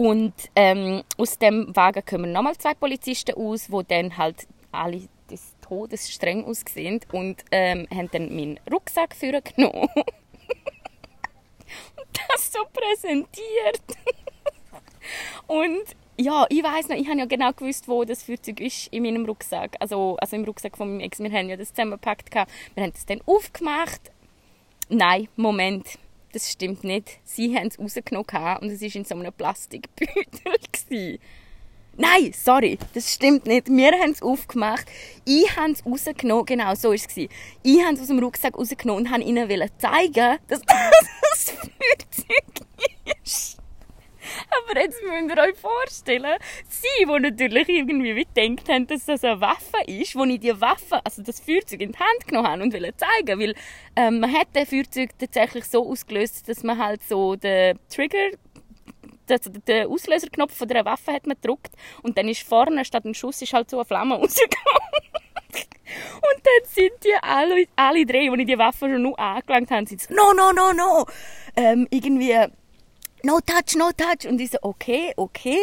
[0.00, 5.54] und ähm, aus dem Wagen kommen nochmal zwei Polizisten aus, die dann halt alle des
[5.60, 10.08] Todes streng aussehen und ähm, haben dann meinen Rucksack für genommen und
[12.30, 13.82] das so präsentiert.
[15.46, 15.84] und
[16.18, 19.26] ja, ich weiß noch, ich habe ja genau gewusst, wo das Feuerzeug ist in meinem
[19.26, 19.76] Rucksack.
[19.80, 21.18] Also, also im Rucksack von meinem Ex.
[21.18, 22.34] Wir haben ja das zusammengepackt.
[22.34, 24.00] Wir haben das dann aufgemacht.
[24.88, 25.98] Nein, Moment
[26.32, 27.18] das stimmt nicht.
[27.24, 31.18] Sie haben es rausgenommen und es war in so einem Plastikbeutel.
[31.96, 33.68] Nein, sorry, das stimmt nicht.
[33.68, 34.86] Wir haben es aufgemacht.
[35.24, 36.46] Ich habe es rausgenommen.
[36.46, 37.04] Genau, so war es.
[37.16, 40.60] Ich habe es aus dem Rucksack rausgenommen und wollte ihnen zeigen, dass
[41.30, 42.66] das Feuerzeug
[43.22, 43.59] ist.
[44.50, 49.40] Aber jetzt müsst ihr euch vorstellen, sie, die natürlich irgendwie gedacht haben, dass das eine
[49.40, 52.72] Waffe ist, wo ich die Waffe, also das Feuerzeug in die Hand genommen habe und
[52.72, 53.54] wollte zeigen, weil
[53.96, 58.30] ähm, man hat das Feuerzeug tatsächlich so ausgelöst, dass man halt so den Trigger
[59.68, 61.70] den Auslöserknopf von der Waffe hat man gedrückt
[62.02, 64.90] und dann ist vorne statt ein Schuss ist halt so eine Flamme rausgekommen.
[66.16, 70.00] und dann sind die alle, alle drei, die die Waffe schon nur angelangt haben, sind
[70.00, 71.06] so, no, no, no, no.
[71.56, 72.34] Ähm, irgendwie
[73.22, 74.28] no touch, no touch.
[74.28, 75.58] Und ich so, okay, okay.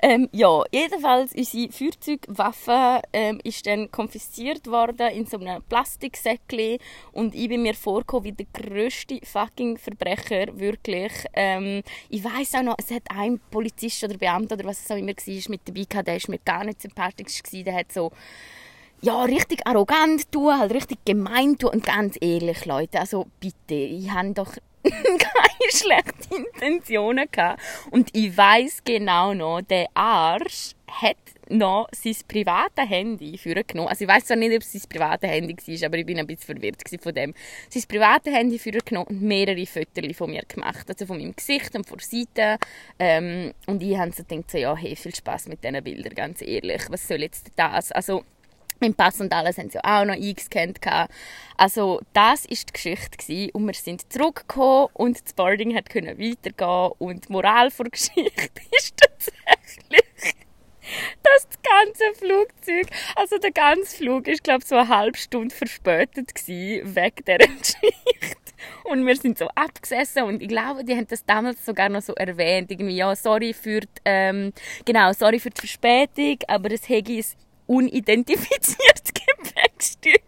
[0.00, 6.78] Ähm, ja, jedenfalls, unsere Feuerzeugwaffe ähm, ist dann konfisziert worden in so einem Plastiksäckchen
[7.12, 11.12] und ich bin mir vorgekommen wie der grösste fucking Verbrecher, wirklich.
[11.34, 14.96] Ähm, ich weiß auch noch, es hat ein Polizist oder Beamter oder was es auch
[14.96, 18.10] immer war, mit dabei gehabt, der war mir gar nicht sympathisch gewesen, der hat so
[19.02, 24.10] ja, richtig arrogant tun, halt richtig gemein tun und ganz ehrlich, Leute, also bitte, ich
[24.10, 24.56] habe doch
[24.92, 27.60] keine schlechten Intentionen gehabt.
[27.90, 31.16] Und ich weiß genau noch, der Arsch hat
[31.48, 33.88] noch sein privates Handy genommen.
[33.88, 36.26] Also ich weiß zwar nicht, ob es sein privates Handy war, aber ich bin ein
[36.26, 37.34] bisschen verwirrt von dem.
[37.68, 40.88] Sein privates Handy genommen und mehrere Fotos von mir gemacht.
[40.88, 42.58] Also von meinem Gesicht und von der Seite.
[42.98, 46.42] Ähm, und ich habe so gedacht, so, ja, hey, viel Spaß mit diesen Bildern, ganz
[46.42, 46.82] ehrlich.
[46.88, 47.92] Was soll jetzt das?
[47.92, 48.24] Also
[48.82, 50.80] Mein Pass und alles haben sie auch noch eingescannt.
[51.56, 53.50] Also das war die Geschichte gewesen.
[53.52, 58.96] und wir sind zurückgekommen und das Boarding können weitergehen und die Moral der Geschichte ist
[58.96, 60.34] tatsächlich,
[61.22, 66.34] dass das ganze Flugzeug, also der ganze Flug ist glaube so eine halbe Stunde verspätet
[66.34, 68.52] gewesen, wegen dieser Geschichte.
[68.82, 72.14] Und wir sind so abgesessen und ich glaube, die haben das damals sogar noch so
[72.14, 74.52] erwähnt, irgendwie, ja, sorry für die, ähm,
[74.84, 77.12] genau, sorry für die Verspätung, aber es hätte
[77.66, 80.22] unidentifiziertes Gepäckstück.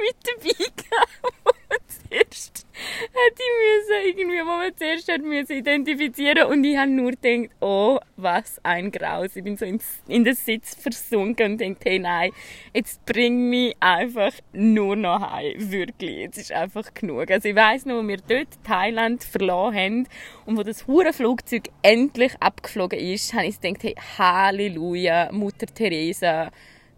[0.00, 1.39] Mit dabei gehabt
[2.10, 7.12] zuerst hätte ich müssen, irgendwie, wo man zuerst hat müssen identifizieren und ich habe nur
[7.12, 9.36] gedacht, oh, was ein Graus.
[9.36, 12.32] Ich bin so in, in den Sitz versunken und denke, hey, nein,
[12.74, 15.54] jetzt bring mich einfach nur noch heim.
[15.56, 17.30] Wirklich, jetzt ist einfach genug.
[17.30, 20.08] Also ich weiss noch, wo wir dort Thailand verloren haben
[20.46, 26.50] und wo das hure Flugzeug endlich abgeflogen ist, habe ich gedacht, hey, Halleluja, Mutter Teresa,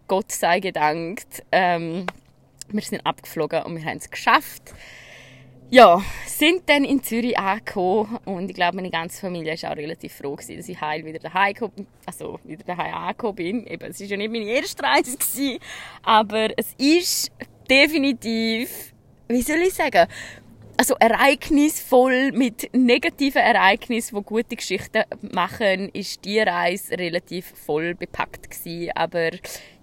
[0.07, 1.43] Gott sei gedankt.
[1.51, 2.05] Ähm,
[2.69, 4.73] wir sind abgeflogen und wir haben es geschafft
[5.73, 10.13] ja, sind dann in Zürich angekommen und ich glaube, meine ganze Familie war auch relativ
[10.13, 13.65] froh, gewesen, dass ich heil wieder daheim gekommen, also wieder daheim angekommen bin.
[13.65, 15.57] Eben, es war ja nicht meine erste Reise, gewesen,
[16.03, 17.31] aber es ist
[17.67, 18.93] definitiv,
[19.27, 20.07] wie soll ich sagen,
[20.77, 28.49] also ereignisvoll mit negativen Ereignissen, die gute Geschichten machen, ist die Reise relativ voll bepackt
[28.49, 28.91] gewesen.
[28.95, 29.29] Aber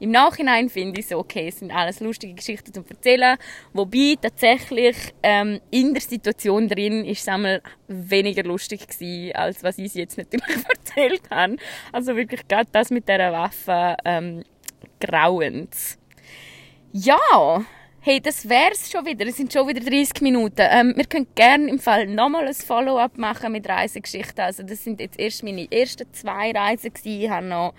[0.01, 3.37] im Nachhinein finde ich so, okay, es sind alles lustige Geschichten zu erzählen.
[3.73, 9.79] Wobei tatsächlich ähm, in der Situation drin ist es einmal weniger lustig gewesen, als was
[9.79, 11.57] ich jetzt natürlich erzählt habe.
[11.93, 14.45] Also wirklich gerade das mit der Waffe ähm,
[14.99, 15.75] grauend.
[16.93, 17.65] Ja,
[18.03, 19.27] Hey, das wär's schon wieder.
[19.27, 20.67] Es sind schon wieder 30 Minuten.
[20.71, 24.43] Ähm, wir können gerne im Fall nochmal ein Follow-up machen mit Reisegeschichten.
[24.43, 27.21] Also das sind jetzt erst meine ersten zwei Reisen gewesen.
[27.21, 27.75] Ich habe noch,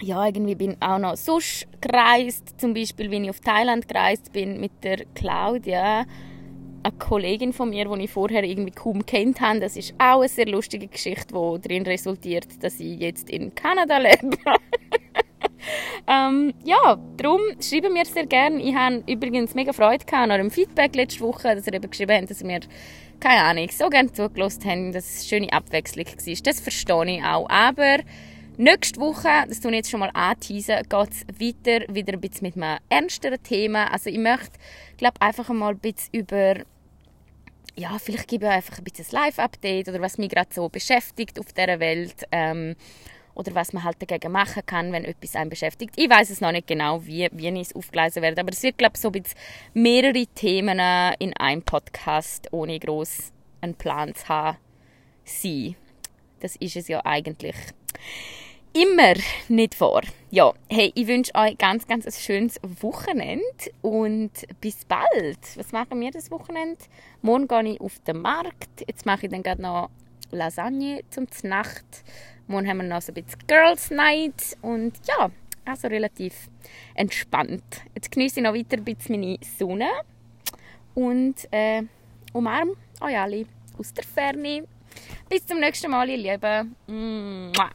[0.00, 2.58] ja, irgendwie bin auch noch sonst gereist.
[2.58, 6.06] Zum Beispiel, wenn ich auf Thailand gereist bin mit der Claudia,
[6.82, 9.60] eine Kollegin von mir, die ich vorher irgendwie kaum kennt habe.
[9.60, 13.98] Das ist auch eine sehr lustige Geschichte, die darin resultiert, dass ich jetzt in Kanada
[13.98, 14.38] lebe.
[16.06, 18.62] ähm, ja, darum schreiben mir sehr gerne.
[18.62, 22.30] Ich habe übrigens mega Freude an eurem Feedback letzte Woche, dass ihr eben geschrieben habt,
[22.30, 22.60] dass ihr mir,
[23.20, 26.42] keine Ahnung, so gerne zugelassen habt, dass es eine schöne Abwechslung war.
[26.42, 27.48] Das verstehe ich auch.
[27.48, 27.98] Aber
[28.56, 32.56] nächste Woche, das ich jetzt schon mal anteasen, geht es weiter, wieder ein bisschen mit
[32.56, 33.92] einem ernsteren Thema.
[33.92, 34.58] Also ich möchte,
[34.96, 36.56] glaube einfach mal ein bisschen über
[37.76, 41.40] ja, vielleicht gebe ich einfach ein bisschen ein Live-Update oder was mich gerade so beschäftigt
[41.40, 42.24] auf dieser Welt.
[42.30, 42.76] Ähm,
[43.34, 45.94] oder was man halt dagegen machen kann, wenn etwas einen beschäftigt.
[45.96, 48.78] Ich weiß es noch nicht genau, wie, wie ich es aufgleisen werde, aber es wird,
[48.78, 49.24] glaube ich, so ein
[49.74, 50.78] mehrere Themen
[51.18, 54.58] in einem Podcast, ohne groß einen Plan zu haben,
[55.24, 55.76] sein.
[56.40, 57.56] Das ist es ja eigentlich
[58.74, 59.14] immer
[59.48, 60.02] nicht vor.
[60.30, 63.44] Ja, hey, ich wünsche euch ganz, ganz ein schönes Wochenende
[63.82, 65.38] und bis bald.
[65.56, 66.84] Was machen wir das Wochenende?
[67.22, 68.84] Morgen gehe ich auf den Markt.
[68.86, 69.90] Jetzt mache ich dann gerade noch
[70.32, 71.84] Lasagne zum Nacht.
[72.46, 75.30] Morgen haben wir noch so ein bisschen Girls Night und ja,
[75.64, 76.48] also relativ
[76.94, 77.82] entspannt.
[77.94, 79.88] Jetzt genieße ich noch weiter ein bisschen meine Sonne
[80.94, 81.82] und äh,
[82.32, 83.46] umarme euch alle
[83.78, 84.64] aus der Ferne.
[85.28, 86.76] Bis zum nächsten Mal, ihr Lieben.
[86.86, 87.70] Mua.